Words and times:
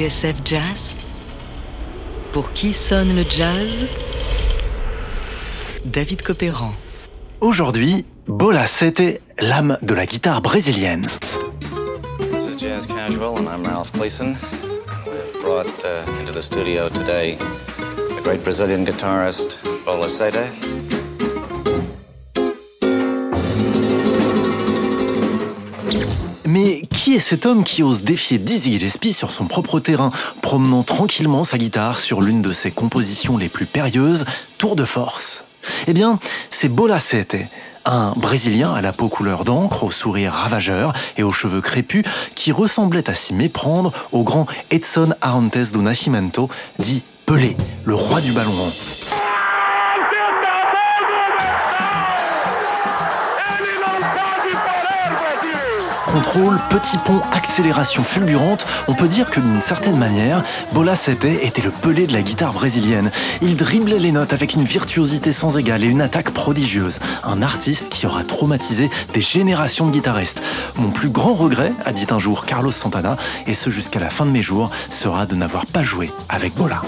TSF 0.00 0.36
Jazz 0.46 0.96
Pour 2.32 2.54
qui 2.54 2.72
sonne 2.72 3.14
le 3.14 3.22
jazz? 3.28 3.86
David 5.84 6.22
Copéran. 6.22 6.72
Aujourd'hui, 7.42 8.06
Bola 8.26 8.66
Sete, 8.66 9.20
l'âme 9.38 9.76
de 9.82 9.92
la 9.92 10.06
guitare 10.06 10.40
brésilienne. 10.40 11.06
This 12.32 12.46
is 12.46 12.56
Jazz 12.56 12.86
Casual, 12.86 13.36
and 13.36 13.46
I'm 13.46 13.62
Ralph 13.62 13.92
Gleason. 13.92 14.38
We've 15.04 15.42
brought 15.42 15.84
uh, 15.84 16.10
into 16.18 16.32
the 16.32 16.40
studio 16.40 16.88
today 16.88 17.36
the 17.36 18.22
great 18.24 18.42
Brazilian 18.42 18.86
guitarist 18.86 19.58
Bola 19.84 20.08
Sete. 20.08 20.99
Qui 27.02 27.14
est 27.14 27.18
cet 27.18 27.46
homme 27.46 27.64
qui 27.64 27.82
ose 27.82 28.02
défier 28.02 28.36
Dizzy 28.36 28.72
Gillespie 28.72 29.14
sur 29.14 29.30
son 29.30 29.46
propre 29.46 29.80
terrain, 29.80 30.10
promenant 30.42 30.82
tranquillement 30.82 31.44
sa 31.44 31.56
guitare 31.56 31.98
sur 31.98 32.20
l'une 32.20 32.42
de 32.42 32.52
ses 32.52 32.70
compositions 32.70 33.38
les 33.38 33.48
plus 33.48 33.64
périlleuses, 33.64 34.26
Tour 34.58 34.76
de 34.76 34.84
force? 34.84 35.44
Eh 35.86 35.94
bien, 35.94 36.18
c'est 36.50 36.68
Bola 36.68 37.00
Sete, 37.00 37.36
un 37.86 38.12
Brésilien 38.16 38.74
à 38.74 38.82
la 38.82 38.92
peau 38.92 39.08
couleur 39.08 39.44
d'encre, 39.44 39.84
au 39.84 39.90
sourire 39.90 40.34
ravageur 40.34 40.92
et 41.16 41.22
aux 41.22 41.32
cheveux 41.32 41.62
crépus, 41.62 42.04
qui 42.34 42.52
ressemblait 42.52 43.08
à 43.08 43.14
s'y 43.14 43.32
méprendre 43.32 43.94
au 44.12 44.22
grand 44.22 44.44
Edson 44.70 45.14
Arantes 45.22 45.72
do 45.72 45.80
Nascimento, 45.80 46.50
dit 46.78 47.02
Pelé, 47.24 47.56
le 47.86 47.94
roi 47.94 48.20
du 48.20 48.32
ballon. 48.32 48.70
Contrôle, 56.12 56.58
petit 56.70 56.98
pont, 56.98 57.20
accélération 57.32 58.02
fulgurante, 58.02 58.66
on 58.88 58.94
peut 58.94 59.06
dire 59.06 59.30
que 59.30 59.38
d'une 59.38 59.62
certaine 59.62 59.96
manière, 59.96 60.42
Bola 60.72 60.96
Sete 60.96 61.24
était 61.24 61.62
le 61.62 61.70
pelé 61.70 62.08
de 62.08 62.12
la 62.12 62.22
guitare 62.22 62.52
brésilienne. 62.52 63.12
Il 63.42 63.56
driblait 63.56 64.00
les 64.00 64.10
notes 64.10 64.32
avec 64.32 64.54
une 64.54 64.64
virtuosité 64.64 65.32
sans 65.32 65.56
égale 65.56 65.84
et 65.84 65.86
une 65.86 66.02
attaque 66.02 66.30
prodigieuse. 66.30 66.98
Un 67.22 67.42
artiste 67.42 67.90
qui 67.90 68.06
aura 68.06 68.24
traumatisé 68.24 68.90
des 69.14 69.20
générations 69.20 69.86
de 69.86 69.92
guitaristes. 69.92 70.42
Mon 70.76 70.90
plus 70.90 71.10
grand 71.10 71.34
regret, 71.34 71.72
a 71.84 71.92
dit 71.92 72.06
un 72.10 72.18
jour 72.18 72.44
Carlos 72.44 72.72
Santana, 72.72 73.16
et 73.46 73.54
ce 73.54 73.70
jusqu'à 73.70 74.00
la 74.00 74.10
fin 74.10 74.26
de 74.26 74.32
mes 74.32 74.42
jours, 74.42 74.72
sera 74.88 75.26
de 75.26 75.36
n'avoir 75.36 75.64
pas 75.66 75.84
joué 75.84 76.10
avec 76.28 76.54
Bola. 76.54 76.82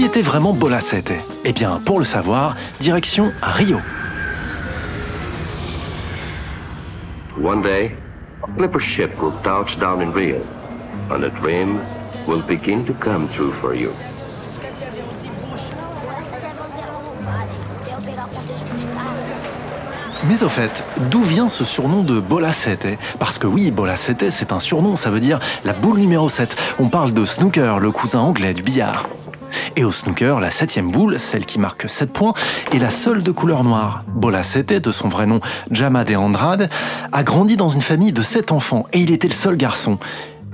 Qui 0.00 0.06
était 0.06 0.22
vraiment 0.22 0.54
Bola 0.54 0.80
Sete 0.80 1.12
Eh 1.44 1.52
bien, 1.52 1.78
pour 1.84 1.98
le 1.98 2.06
savoir, 2.06 2.56
direction 2.80 3.30
à 3.42 3.50
Rio. 3.50 3.76
One 7.38 7.60
day, 7.60 7.94
a 8.42 8.46
clipper 8.56 8.80
ship 8.80 9.10
will 9.20 9.34
touch 9.42 9.78
down 9.78 10.00
in 10.00 10.10
Rio, 10.10 10.40
and 11.10 11.22
a 11.22 11.28
dream 11.42 11.80
will 12.26 12.40
begin 12.40 12.82
to 12.86 12.94
come 12.94 13.28
true 13.28 13.52
for 13.60 13.74
you. 13.74 13.90
Mais 20.24 20.42
au 20.42 20.48
fait, 20.48 20.82
d'où 21.10 21.22
vient 21.22 21.50
ce 21.50 21.64
surnom 21.64 22.02
de 22.02 22.20
Bola 22.20 22.52
Sete? 22.52 22.98
Parce 23.18 23.38
que 23.38 23.46
oui, 23.46 23.70
Bola 23.70 23.96
Sete, 23.96 24.30
c'est 24.30 24.52
un 24.52 24.60
surnom, 24.60 24.96
ça 24.96 25.10
veut 25.10 25.20
dire 25.20 25.40
la 25.66 25.74
boule 25.74 25.98
numéro 25.98 26.30
7. 26.30 26.56
On 26.78 26.88
parle 26.88 27.12
de 27.12 27.26
snooker, 27.26 27.80
le 27.80 27.90
cousin 27.90 28.20
anglais 28.20 28.54
du 28.54 28.62
billard. 28.62 29.06
Et 29.76 29.84
au 29.84 29.92
snooker, 29.92 30.40
la 30.40 30.50
septième 30.50 30.90
boule, 30.90 31.18
celle 31.18 31.46
qui 31.46 31.58
marque 31.58 31.88
7 31.88 32.12
points, 32.12 32.34
est 32.72 32.78
la 32.78 32.90
seule 32.90 33.22
de 33.22 33.30
couleur 33.30 33.64
noire. 33.64 34.04
Bola 34.08 34.42
Sete, 34.42 34.72
de 34.72 34.92
son 34.92 35.08
vrai 35.08 35.26
nom 35.26 35.40
Jama 35.70 36.04
de 36.04 36.14
Andrade, 36.14 36.68
a 37.12 37.22
grandi 37.22 37.56
dans 37.56 37.68
une 37.68 37.80
famille 37.80 38.12
de 38.12 38.22
7 38.22 38.52
enfants 38.52 38.86
et 38.92 39.00
il 39.00 39.10
était 39.10 39.28
le 39.28 39.34
seul 39.34 39.56
garçon. 39.56 39.98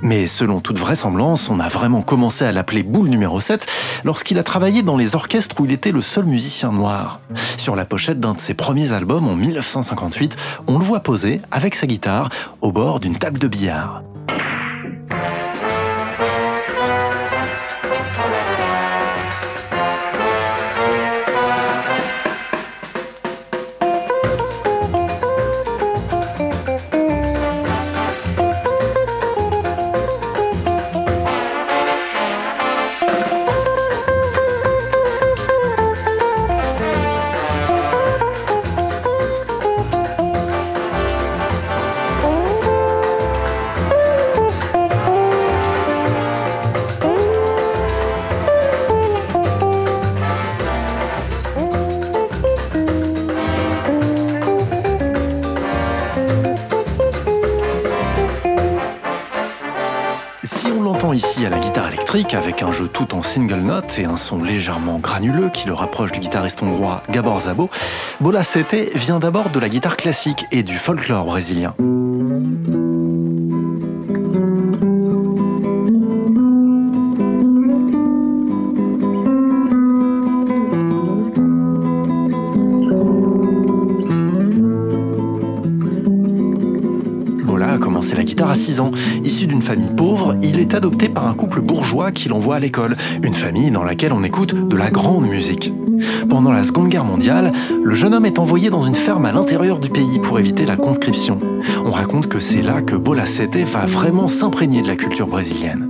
Mais 0.02 0.26
selon 0.26 0.60
toute 0.60 0.78
vraisemblance, 0.78 1.48
on 1.48 1.58
a 1.58 1.68
vraiment 1.68 2.02
commencé 2.02 2.44
à 2.44 2.52
l'appeler 2.52 2.82
boule 2.82 3.08
numéro 3.08 3.40
7 3.40 3.66
lorsqu'il 4.04 4.38
a 4.38 4.42
travaillé 4.42 4.82
dans 4.82 4.96
les 4.96 5.14
orchestres 5.14 5.60
où 5.60 5.64
il 5.64 5.72
était 5.72 5.92
le 5.92 6.02
seul 6.02 6.26
musicien 6.26 6.70
noir. 6.70 7.20
Sur 7.56 7.76
la 7.76 7.86
pochette 7.86 8.20
d'un 8.20 8.34
de 8.34 8.40
ses 8.40 8.54
premiers 8.54 8.92
albums 8.92 9.26
en 9.26 9.34
1958, 9.34 10.36
on 10.66 10.78
le 10.78 10.84
voit 10.84 11.00
poser 11.00 11.40
avec 11.50 11.74
sa 11.74 11.86
guitare 11.86 12.28
au 12.60 12.72
bord 12.72 13.00
d'une 13.00 13.16
table 13.16 13.38
de 13.38 13.48
billard. 13.48 14.02
La 61.50 61.58
guitare 61.58 61.88
électrique 61.88 62.34
avec 62.34 62.62
un 62.62 62.72
jeu 62.72 62.88
tout 62.88 63.14
en 63.14 63.22
single 63.22 63.60
note 63.60 63.98
et 63.98 64.04
un 64.04 64.16
son 64.16 64.42
légèrement 64.42 64.98
granuleux 64.98 65.50
qui 65.50 65.66
le 65.66 65.74
rapproche 65.74 66.12
du 66.12 66.20
guitariste 66.20 66.62
hongrois 66.62 67.02
Gabor 67.10 67.40
Zabo, 67.40 67.70
Bola 68.20 68.42
Sete 68.42 68.94
vient 68.96 69.18
d'abord 69.18 69.50
de 69.50 69.60
la 69.60 69.68
guitare 69.68 69.96
classique 69.96 70.46
et 70.50 70.62
du 70.62 70.76
folklore 70.76 71.24
brésilien. 71.24 71.74
A 88.36 88.38
guitare 88.38 88.50
à 88.50 88.54
6 88.54 88.80
ans. 88.80 88.90
Issu 89.24 89.46
d'une 89.46 89.62
famille 89.62 89.88
pauvre, 89.96 90.36
il 90.42 90.58
est 90.58 90.74
adopté 90.74 91.08
par 91.08 91.26
un 91.26 91.32
couple 91.32 91.62
bourgeois 91.62 92.12
qui 92.12 92.28
l'envoie 92.28 92.56
à 92.56 92.60
l'école, 92.60 92.96
une 93.22 93.32
famille 93.32 93.70
dans 93.70 93.82
laquelle 93.82 94.12
on 94.12 94.22
écoute 94.22 94.54
de 94.54 94.76
la 94.76 94.90
grande 94.90 95.26
musique. 95.26 95.72
Pendant 96.28 96.52
la 96.52 96.62
Seconde 96.62 96.90
Guerre 96.90 97.04
mondiale, 97.04 97.52
le 97.82 97.94
jeune 97.94 98.12
homme 98.12 98.26
est 98.26 98.38
envoyé 98.38 98.68
dans 98.68 98.84
une 98.84 98.94
ferme 98.94 99.24
à 99.24 99.32
l'intérieur 99.32 99.78
du 99.78 99.88
pays 99.88 100.18
pour 100.18 100.38
éviter 100.38 100.66
la 100.66 100.76
conscription. 100.76 101.40
On 101.86 101.90
raconte 101.90 102.28
que 102.28 102.38
c'est 102.38 102.60
là 102.60 102.82
que 102.82 102.94
Bola 102.94 103.24
Sete 103.24 103.56
va 103.56 103.86
vraiment 103.86 104.28
s'imprégner 104.28 104.82
de 104.82 104.88
la 104.88 104.96
culture 104.96 105.28
brésilienne. 105.28 105.88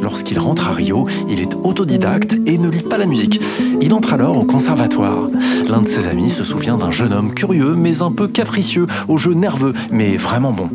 Lorsqu'il 0.00 0.38
rentre 0.38 0.68
à 0.68 0.72
Rio, 0.72 1.08
il 1.28 1.40
est 1.40 1.56
autodidacte 1.64 2.36
et 2.46 2.58
ne 2.58 2.68
lit 2.68 2.82
pas 2.82 2.98
la 2.98 3.06
musique. 3.06 3.40
Il 3.80 3.92
entre 3.92 4.12
alors 4.12 4.38
au 4.38 4.44
conservatoire. 4.44 5.28
L'un 5.68 5.82
de 5.82 5.88
ses 5.88 6.06
amis 6.06 6.30
se 6.30 6.44
souvient 6.44 6.76
d'un 6.76 6.90
jeune 6.92 7.12
homme 7.12 7.34
curieux 7.34 7.74
mais 7.74 8.02
un 8.02 8.12
peu 8.12 8.28
capricieux, 8.28 8.86
au 9.08 9.16
jeu 9.16 9.34
nerveux 9.34 9.72
mais 9.90 10.16
vraiment 10.16 10.52
bon. 10.52 10.70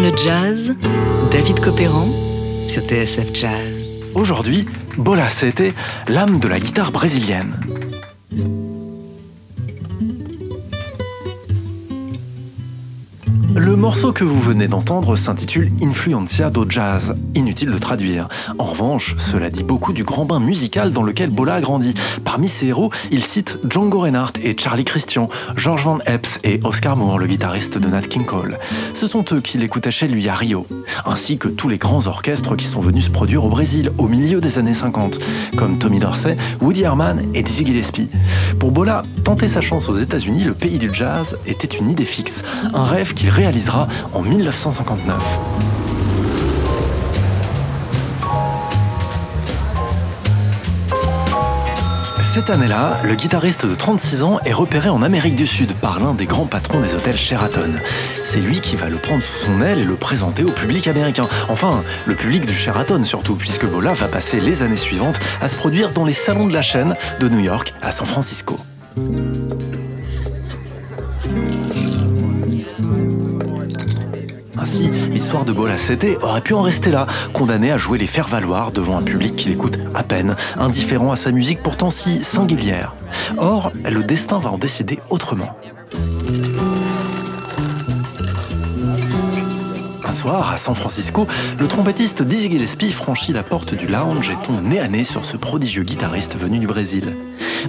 Le 0.00 0.12
jazz 0.16 0.74
David 1.30 1.60
Copéran 1.60 2.08
sur 2.64 2.82
TSF 2.82 3.32
Jazz. 3.32 3.98
Aujourd'hui, 4.14 4.66
Bola 4.98 5.28
Sete, 5.28 5.74
l'âme 6.08 6.38
de 6.38 6.48
la 6.48 6.60
guitare 6.60 6.92
brésilienne. 6.92 7.58
Le 13.58 13.74
morceau 13.74 14.12
que 14.12 14.22
vous 14.22 14.38
venez 14.38 14.68
d'entendre 14.68 15.16
s'intitule 15.16 15.72
Influencia 15.82 16.50
do 16.50 16.66
Jazz. 16.68 17.14
Inutile 17.34 17.70
de 17.70 17.78
traduire. 17.78 18.28
En 18.58 18.64
revanche, 18.64 19.14
cela 19.16 19.48
dit 19.48 19.62
beaucoup 19.62 19.94
du 19.94 20.04
grand 20.04 20.26
bain 20.26 20.40
musical 20.40 20.92
dans 20.92 21.02
lequel 21.02 21.30
Bola 21.30 21.54
a 21.54 21.60
grandi. 21.62 21.94
Parmi 22.22 22.48
ses 22.48 22.66
héros, 22.66 22.90
il 23.10 23.24
cite 23.24 23.58
Django 23.66 24.00
Reinhardt 24.00 24.34
et 24.42 24.54
Charlie 24.58 24.84
Christian, 24.84 25.30
George 25.56 25.84
Van 25.84 25.98
Epps 26.04 26.38
et 26.44 26.60
Oscar 26.64 26.98
Moore, 26.98 27.18
le 27.18 27.26
guitariste 27.26 27.78
de 27.78 27.88
Nat 27.88 28.02
King 28.02 28.26
Cole. 28.26 28.58
Ce 28.92 29.06
sont 29.06 29.24
eux 29.32 29.40
qui 29.40 29.56
l'écoutaient 29.56 29.90
chez 29.90 30.06
lui 30.06 30.28
à 30.28 30.34
Rio, 30.34 30.66
ainsi 31.06 31.38
que 31.38 31.48
tous 31.48 31.70
les 31.70 31.78
grands 31.78 32.06
orchestres 32.08 32.56
qui 32.56 32.66
sont 32.66 32.82
venus 32.82 33.06
se 33.06 33.10
produire 33.10 33.46
au 33.46 33.48
Brésil 33.48 33.90
au 33.96 34.08
milieu 34.08 34.42
des 34.42 34.58
années 34.58 34.74
50, 34.74 35.18
comme 35.56 35.78
Tommy 35.78 35.98
Dorsey, 35.98 36.36
Woody 36.60 36.82
Herman 36.82 37.22
et 37.32 37.42
Dizzy 37.42 37.64
Gillespie. 37.64 38.10
Pour 38.58 38.70
Bola, 38.70 39.02
tenter 39.24 39.48
sa 39.48 39.62
chance 39.62 39.88
aux 39.88 39.96
États-Unis, 39.96 40.44
le 40.44 40.52
pays 40.52 40.78
du 40.78 40.92
jazz, 40.92 41.38
était 41.46 41.74
une 41.74 41.88
idée 41.88 42.04
fixe, 42.04 42.44
un 42.74 42.84
rêve 42.84 43.14
qu'il 43.14 43.30
réalisait 43.30 43.45
en 44.12 44.22
1959. 44.22 45.22
Cette 52.24 52.50
année-là, 52.50 53.00
le 53.04 53.14
guitariste 53.14 53.64
de 53.64 53.74
36 53.76 54.24
ans 54.24 54.40
est 54.44 54.52
repéré 54.52 54.88
en 54.88 55.00
Amérique 55.00 55.36
du 55.36 55.46
Sud 55.46 55.74
par 55.74 56.00
l'un 56.00 56.12
des 56.12 56.26
grands 56.26 56.46
patrons 56.46 56.80
des 56.80 56.94
hôtels 56.94 57.16
Sheraton. 57.16 57.74
C'est 58.24 58.40
lui 58.40 58.60
qui 58.60 58.74
va 58.74 58.88
le 58.88 58.96
prendre 58.96 59.22
sous 59.22 59.46
son 59.46 59.60
aile 59.60 59.78
et 59.78 59.84
le 59.84 59.94
présenter 59.94 60.42
au 60.42 60.50
public 60.50 60.88
américain. 60.88 61.28
Enfin, 61.48 61.84
le 62.04 62.16
public 62.16 62.46
du 62.46 62.52
Sheraton 62.52 63.04
surtout, 63.04 63.36
puisque 63.36 63.66
Bola 63.66 63.92
va 63.92 64.08
passer 64.08 64.40
les 64.40 64.64
années 64.64 64.76
suivantes 64.76 65.20
à 65.40 65.48
se 65.48 65.54
produire 65.54 65.92
dans 65.92 66.04
les 66.04 66.12
salons 66.12 66.48
de 66.48 66.52
la 66.52 66.62
chaîne 66.62 66.96
de 67.20 67.28
New 67.28 67.40
York 67.40 67.74
à 67.80 67.92
San 67.92 68.06
Francisco. 68.06 68.58
Ainsi, 74.58 74.90
l'histoire 74.90 75.44
de 75.44 75.52
Bola 75.52 75.76
Sete 75.76 76.18
aurait 76.22 76.40
pu 76.40 76.54
en 76.54 76.60
rester 76.60 76.90
là, 76.90 77.06
condamné 77.32 77.70
à 77.70 77.78
jouer 77.78 77.98
les 77.98 78.06
faire-valoir 78.06 78.72
devant 78.72 78.96
un 78.96 79.02
public 79.02 79.36
qui 79.36 79.48
l'écoute 79.48 79.78
à 79.94 80.02
peine, 80.02 80.36
indifférent 80.56 81.12
à 81.12 81.16
sa 81.16 81.30
musique 81.30 81.62
pourtant 81.62 81.90
si 81.90 82.22
singulière. 82.22 82.94
Or, 83.38 83.72
le 83.84 84.02
destin 84.02 84.38
va 84.38 84.50
en 84.50 84.58
décider 84.58 84.98
autrement. 85.10 85.56
Soir, 90.16 90.50
à 90.50 90.56
San 90.56 90.74
Francisco, 90.74 91.26
le 91.58 91.68
trompettiste 91.68 92.22
Dizzy 92.22 92.50
Gillespie 92.50 92.90
franchit 92.90 93.34
la 93.34 93.42
porte 93.42 93.74
du 93.74 93.86
lounge 93.86 94.30
et 94.30 94.46
tombe 94.46 94.62
nez 94.62 94.80
à 94.80 94.88
nez 94.88 95.04
sur 95.04 95.26
ce 95.26 95.36
prodigieux 95.36 95.82
guitariste 95.82 96.36
venu 96.38 96.58
du 96.58 96.66
Brésil. 96.66 97.14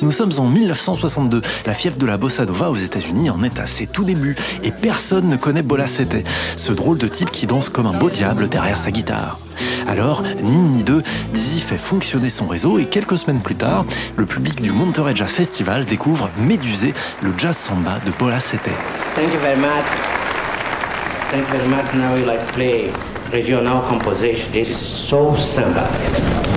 Nous 0.02 0.12
sommes 0.12 0.32
en 0.38 0.46
1962, 0.46 1.42
la 1.66 1.74
fièvre 1.74 1.98
de 1.98 2.06
la 2.06 2.18
bossa 2.18 2.46
nova 2.46 2.70
aux 2.70 2.76
États-Unis 2.76 3.30
en 3.30 3.44
est 3.44 3.60
à 3.60 3.66
ses 3.66 3.86
tout 3.86 4.06
débuts 4.06 4.38
et 4.64 4.72
personne 4.72 5.28
ne 5.28 5.36
connaît 5.36 5.62
Bola 5.62 5.88
Sete, 5.88 6.26
ce 6.56 6.72
drôle 6.72 6.98
de 6.98 7.08
type 7.08 7.32
qui 7.32 7.48
danse 7.48 7.68
comme 7.68 7.86
un 7.86 7.98
beau 7.98 8.10
diable 8.10 8.48
derrière 8.48 8.78
sa 8.78 8.92
guitare. 8.92 9.40
Alors, 9.86 10.24
ni 10.42 10.56
ni 10.58 10.84
deux, 10.84 11.04
Dizzy 11.34 11.60
fait 11.60 11.78
fonctionner 11.78 12.30
son 12.30 12.48
réseau 12.48 12.80
et 12.80 12.86
quelques 12.86 13.18
semaines 13.18 13.42
plus 13.42 13.56
tard, 13.56 13.86
le 14.16 14.26
public 14.26 14.62
du 14.62 14.72
Monterey 14.72 15.16
Jazz 15.16 15.32
Festival 15.32 15.84
découvre 15.84 16.30
Médusé, 16.38 16.94
le 17.22 17.34
jazz 17.38 17.58
samba 17.58 18.00
de 18.06 18.12
Bola 18.18 18.40
Sete. 18.40 18.70
Thank 19.16 19.34
you 19.34 19.40
very 19.42 19.60
much. 19.60 20.17
Thank 21.30 21.46
you 21.50 21.58
very 21.58 21.68
much. 21.68 21.94
Now 21.94 22.16
we 22.16 22.24
like 22.24 22.40
play 22.54 22.90
regional 23.34 23.82
composition. 23.90 24.54
It 24.56 24.70
is 24.70 24.80
so 24.80 25.36
samba. 25.36 26.57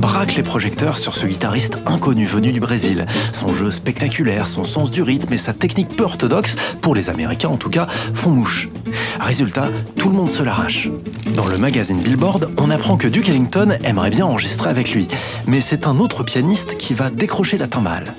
Braque 0.00 0.34
les 0.34 0.42
projecteurs 0.42 0.98
sur 0.98 1.14
ce 1.14 1.26
guitariste 1.26 1.78
inconnu 1.86 2.26
venu 2.26 2.52
du 2.52 2.60
Brésil. 2.60 3.06
Son 3.32 3.52
jeu 3.52 3.70
spectaculaire, 3.70 4.46
son 4.46 4.64
sens 4.64 4.90
du 4.90 5.02
rythme 5.02 5.32
et 5.32 5.38
sa 5.38 5.52
technique 5.52 5.96
peu 5.96 6.04
orthodoxe, 6.04 6.56
pour 6.80 6.94
les 6.94 7.10
Américains 7.10 7.48
en 7.48 7.56
tout 7.56 7.70
cas, 7.70 7.86
font 8.14 8.30
mouche. 8.30 8.68
Résultat, 9.20 9.68
tout 9.96 10.10
le 10.10 10.16
monde 10.16 10.30
se 10.30 10.42
l'arrache. 10.42 10.88
Dans 11.34 11.46
le 11.46 11.56
magazine 11.56 12.00
Billboard, 12.00 12.50
on 12.58 12.70
apprend 12.70 12.96
que 12.96 13.08
Duke 13.08 13.28
Ellington 13.28 13.78
aimerait 13.82 14.10
bien 14.10 14.26
enregistrer 14.26 14.68
avec 14.68 14.92
lui, 14.92 15.08
mais 15.46 15.60
c'est 15.60 15.86
un 15.86 15.98
autre 15.98 16.22
pianiste 16.22 16.76
qui 16.76 16.94
va 16.94 17.10
décrocher 17.10 17.56
la 17.58 17.66
timbale. 17.66 18.14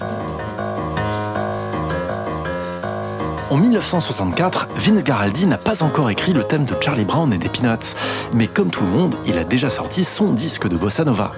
En 3.53 3.57
1964, 3.57 4.69
Vince 4.77 5.03
Garaldi 5.03 5.45
n'a 5.45 5.59
pas 5.59 5.83
encore 5.83 6.09
écrit 6.09 6.33
le 6.33 6.43
thème 6.43 6.65
de 6.65 6.73
Charlie 6.81 7.05
Brown 7.05 7.31
et 7.31 7.37
des 7.37 7.49
Peanuts, 7.49 7.93
mais 8.33 8.47
comme 8.47 8.71
tout 8.71 8.83
le 8.83 8.89
monde, 8.89 9.13
il 9.27 9.37
a 9.37 9.43
déjà 9.43 9.69
sorti 9.69 10.03
son 10.03 10.33
disque 10.33 10.67
de 10.67 10.75
bossa 10.75 11.03
nova. 11.03 11.29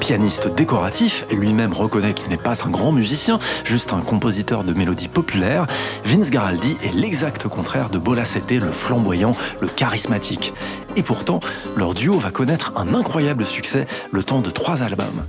Pianiste 0.00 0.48
décoratif, 0.48 1.26
lui-même 1.30 1.74
reconnaît 1.74 2.14
qu'il 2.14 2.30
n'est 2.30 2.38
pas 2.38 2.66
un 2.66 2.70
grand 2.70 2.90
musicien, 2.90 3.38
juste 3.64 3.92
un 3.92 4.00
compositeur 4.00 4.64
de 4.64 4.72
mélodies 4.72 5.08
populaires, 5.08 5.66
Vince 6.06 6.30
Garaldi 6.30 6.78
est 6.82 6.94
l'exact 6.94 7.46
contraire 7.48 7.90
de 7.90 7.98
Bola 7.98 8.24
Sete, 8.24 8.52
le 8.52 8.72
flamboyant, 8.72 9.32
le 9.60 9.68
charismatique. 9.68 10.54
Et 10.96 11.02
pourtant, 11.02 11.40
leur 11.76 11.92
duo 11.92 12.18
va 12.18 12.30
connaître 12.30 12.72
un 12.76 12.94
incroyable 12.94 13.44
succès 13.44 13.86
le 14.10 14.22
temps 14.22 14.40
de 14.40 14.48
trois 14.48 14.82
albums. 14.82 15.26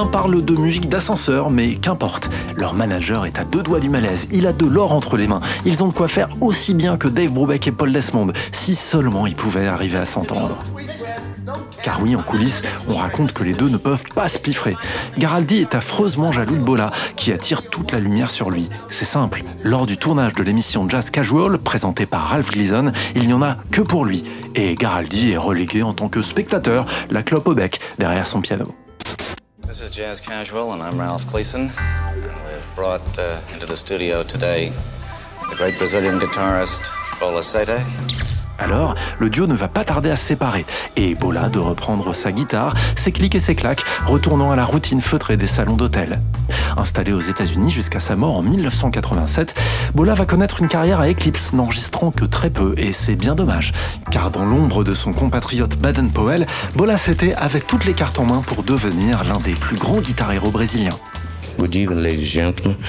Certains 0.00 0.12
parlent 0.12 0.42
de 0.42 0.56
musique 0.56 0.88
d'ascenseur, 0.88 1.50
mais 1.50 1.74
qu'importe. 1.74 2.30
Leur 2.56 2.72
manager 2.72 3.26
est 3.26 3.38
à 3.38 3.44
deux 3.44 3.62
doigts 3.62 3.80
du 3.80 3.90
malaise. 3.90 4.28
Il 4.32 4.46
a 4.46 4.54
de 4.54 4.64
l'or 4.64 4.92
entre 4.92 5.18
les 5.18 5.26
mains. 5.26 5.42
Ils 5.66 5.84
ont 5.84 5.88
de 5.88 5.92
quoi 5.92 6.08
faire 6.08 6.30
aussi 6.40 6.72
bien 6.72 6.96
que 6.96 7.06
Dave 7.06 7.32
Brubeck 7.32 7.66
et 7.66 7.70
Paul 7.70 7.92
Desmond, 7.92 8.32
si 8.50 8.74
seulement 8.74 9.26
ils 9.26 9.36
pouvaient 9.36 9.66
arriver 9.66 9.98
à 9.98 10.06
s'entendre. 10.06 10.56
Car 11.82 12.00
oui, 12.02 12.16
en 12.16 12.22
coulisses, 12.22 12.62
on 12.88 12.94
raconte 12.94 13.34
que 13.34 13.44
les 13.44 13.52
deux 13.52 13.68
ne 13.68 13.76
peuvent 13.76 14.04
pas 14.14 14.30
se 14.30 14.38
piffrer. 14.38 14.74
Garaldi 15.18 15.58
est 15.58 15.74
affreusement 15.74 16.32
jaloux 16.32 16.56
de 16.56 16.64
Bola, 16.64 16.92
qui 17.16 17.30
attire 17.30 17.68
toute 17.68 17.92
la 17.92 18.00
lumière 18.00 18.30
sur 18.30 18.50
lui. 18.50 18.70
C'est 18.88 19.04
simple, 19.04 19.44
lors 19.64 19.84
du 19.84 19.98
tournage 19.98 20.32
de 20.32 20.42
l'émission 20.42 20.88
Jazz 20.88 21.10
Casual, 21.10 21.58
présentée 21.58 22.06
par 22.06 22.22
Ralph 22.22 22.50
Gleason, 22.52 22.90
il 23.16 23.26
n'y 23.26 23.34
en 23.34 23.42
a 23.42 23.58
que 23.70 23.82
pour 23.82 24.06
lui. 24.06 24.24
Et 24.54 24.76
Garaldi 24.76 25.32
est 25.32 25.36
relégué 25.36 25.82
en 25.82 25.92
tant 25.92 26.08
que 26.08 26.22
spectateur, 26.22 26.86
la 27.10 27.22
clope 27.22 27.48
au 27.48 27.54
bec, 27.54 27.80
derrière 27.98 28.26
son 28.26 28.40
piano. 28.40 28.74
This 29.70 29.82
is 29.82 29.90
Jazz 29.90 30.20
Casual, 30.20 30.72
and 30.72 30.82
I'm 30.82 30.98
Ralph 30.98 31.24
Gleason. 31.28 31.70
And 31.78 32.24
we've 32.24 32.74
brought 32.74 33.16
uh, 33.16 33.40
into 33.52 33.66
the 33.66 33.76
studio 33.76 34.24
today 34.24 34.72
the 35.48 35.54
great 35.54 35.78
Brazilian 35.78 36.18
guitarist 36.18 36.90
Bola 37.20 37.44
Sete. 37.44 37.78
Alors, 38.60 38.94
le 39.18 39.30
duo 39.30 39.46
ne 39.46 39.54
va 39.54 39.68
pas 39.68 39.84
tarder 39.84 40.10
à 40.10 40.16
se 40.16 40.24
séparer, 40.24 40.66
et 40.96 41.14
Bola 41.14 41.48
de 41.48 41.58
reprendre 41.58 42.14
sa 42.14 42.30
guitare, 42.30 42.74
ses 42.94 43.10
clics 43.10 43.34
et 43.34 43.40
ses 43.40 43.54
claques, 43.54 43.84
retournant 44.06 44.50
à 44.52 44.56
la 44.56 44.64
routine 44.64 45.00
feutrée 45.00 45.36
des 45.36 45.46
salons 45.46 45.76
d'hôtel. 45.76 46.20
Installé 46.76 47.12
aux 47.12 47.20
États-Unis 47.20 47.70
jusqu'à 47.70 48.00
sa 48.00 48.16
mort 48.16 48.36
en 48.36 48.42
1987, 48.42 49.54
Bola 49.94 50.14
va 50.14 50.26
connaître 50.26 50.60
une 50.60 50.68
carrière 50.68 51.00
à 51.00 51.08
éclipse, 51.08 51.52
n'enregistrant 51.52 52.10
que 52.10 52.24
très 52.24 52.50
peu, 52.50 52.74
et 52.76 52.92
c'est 52.92 53.16
bien 53.16 53.34
dommage, 53.34 53.72
car 54.10 54.30
dans 54.30 54.44
l'ombre 54.44 54.84
de 54.84 54.94
son 54.94 55.12
compatriote 55.12 55.76
Baden 55.76 56.10
Powell, 56.10 56.46
Bola 56.76 56.96
Sete 56.96 57.34
avait 57.36 57.60
toutes 57.60 57.84
les 57.84 57.94
cartes 57.94 58.18
en 58.18 58.26
main 58.26 58.42
pour 58.46 58.62
devenir 58.62 59.24
l'un 59.24 59.40
des 59.40 59.54
plus 59.54 59.76
grands 59.76 60.00
guitareros 60.00 60.50
brésiliens. 60.50 60.98
Good 61.60 61.76
evening, 61.76 62.02
ladies 62.02 62.34
and 62.34 62.56
gentlemen. 62.56 62.82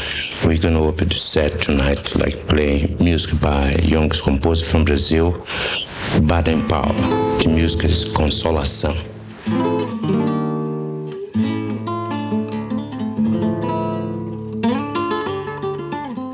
We're 0.46 0.58
going 0.58 0.76
to 0.76 0.80
open 0.80 1.10
the 1.10 1.16
set 1.16 1.60
tonight, 1.60 2.16
like 2.16 2.48
play 2.48 2.96
music 3.02 3.38
by 3.42 3.72
young 3.84 4.08
composer 4.08 4.66
from 4.66 4.86
Brazil, 4.86 5.46
Baden 6.26 6.70
Powell. 6.70 6.94
The 7.40 7.50
music 7.50 7.84
is 7.84 8.06
Consolação. 8.06 9.11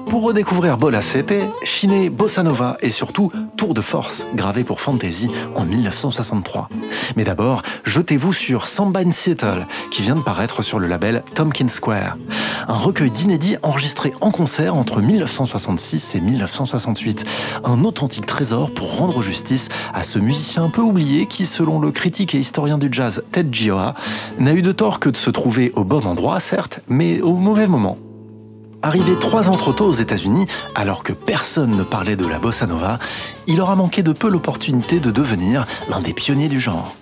Pour 0.10 0.24
redécouvrir 0.24 0.78
Bola 0.78 1.02
Sete, 1.02 1.34
chiné 1.64 2.10
Bossa 2.10 2.42
Nova 2.42 2.78
et 2.82 2.90
surtout 2.90 3.30
Tour 3.58 3.74
de 3.74 3.82
Force, 3.82 4.26
gravé 4.36 4.64
pour 4.64 4.80
Fantasy 4.80 5.30
en 5.54 5.66
1963. 5.66 6.70
Mais 7.18 7.26
d'abord, 7.26 7.62
jetez-vous 7.84 8.32
sur 8.32 8.68
Samba 8.68 9.02
in 9.02 9.12
Seattle, 9.12 9.68
qui 9.92 10.02
vient 10.02 10.16
de 10.16 10.22
paraître 10.22 10.62
sur 10.62 10.80
le 10.80 10.88
label 10.88 11.24
Tompkins 11.34 11.68
Square. 11.68 12.18
Un 12.70 12.74
recueil 12.74 13.12
d'inédits 13.12 13.58
enregistrés 13.64 14.14
en 14.22 14.32
concert 14.32 14.76
entre 14.76 15.02
1966 15.02 16.16
et 16.16 16.22
1968. 16.22 17.26
Un 17.66 17.84
authentique 17.84 18.26
trésor 18.26 18.74
pour 18.74 18.98
rendre 18.98 19.22
justice 19.22 19.68
à 19.94 20.04
ce 20.04 20.20
musicien 20.20 20.64
un 20.64 20.70
peu 20.70 20.82
oublié 20.82 21.26
qui, 21.26 21.46
selon 21.46 21.80
le 21.80 21.92
critique 21.92 22.34
et 22.34 22.40
historien 22.40 22.78
du 22.78 22.88
jazz 22.92 23.24
Ted 23.32 23.50
Gioa, 23.52 23.94
n'a 24.40 24.54
eu 24.54 24.62
de 24.62 24.72
tort 24.72 25.00
que 25.02 25.10
de 25.10 25.18
se 25.18 25.30
trouver 25.30 25.72
au 25.76 25.84
bon 25.84 26.06
endroit, 26.06 26.40
certes, 26.40 26.80
mais 26.88 27.22
au 27.22 27.36
mauvais 27.36 27.68
moment. 27.68 27.98
Arrivé 28.84 29.18
trois 29.20 29.50
ans 29.50 29.56
trop 29.56 29.74
tôt 29.74 29.86
aux 29.86 29.94
États-Unis, 29.94 30.46
alors 30.76 31.04
que 31.04 31.14
personne 31.14 31.76
ne 31.76 31.84
parlait 31.84 32.16
de 32.16 32.26
la 32.26 32.40
bossa 32.40 32.68
nova, 32.68 33.00
il 33.48 33.60
aura 33.60 33.76
manqué 33.76 34.04
de 34.04 34.14
peu 34.14 34.30
l'opportunité 34.30 35.00
de 35.00 35.10
devenir 35.10 35.66
l'un 35.90 36.00
des 36.00 36.14
pionniers 36.14 36.50
du 36.50 36.60
genre. 36.60 36.96